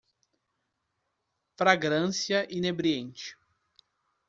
[1.57, 3.37] Fragrância inebriante